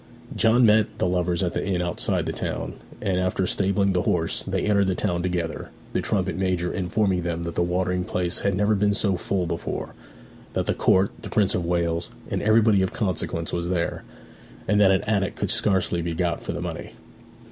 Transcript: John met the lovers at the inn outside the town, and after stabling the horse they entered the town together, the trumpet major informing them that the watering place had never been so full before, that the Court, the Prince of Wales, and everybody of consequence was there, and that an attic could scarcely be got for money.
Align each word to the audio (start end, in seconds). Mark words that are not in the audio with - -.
John 0.35 0.65
met 0.65 0.97
the 0.97 1.05
lovers 1.05 1.43
at 1.43 1.53
the 1.53 1.63
inn 1.63 1.79
outside 1.79 2.25
the 2.25 2.33
town, 2.33 2.73
and 3.03 3.19
after 3.19 3.45
stabling 3.45 3.93
the 3.93 4.01
horse 4.01 4.41
they 4.43 4.65
entered 4.65 4.87
the 4.87 4.95
town 4.95 5.21
together, 5.21 5.69
the 5.93 6.01
trumpet 6.01 6.35
major 6.35 6.73
informing 6.73 7.21
them 7.21 7.43
that 7.43 7.53
the 7.53 7.61
watering 7.61 8.03
place 8.03 8.39
had 8.39 8.55
never 8.55 8.73
been 8.73 8.95
so 8.95 9.15
full 9.15 9.45
before, 9.45 9.93
that 10.53 10.65
the 10.65 10.73
Court, 10.73 11.11
the 11.21 11.29
Prince 11.29 11.53
of 11.53 11.63
Wales, 11.65 12.09
and 12.31 12.41
everybody 12.41 12.81
of 12.81 12.91
consequence 12.93 13.53
was 13.53 13.69
there, 13.69 14.03
and 14.67 14.81
that 14.81 14.89
an 14.89 15.03
attic 15.03 15.35
could 15.35 15.51
scarcely 15.51 16.01
be 16.01 16.15
got 16.15 16.41
for 16.41 16.53
money. 16.53 16.93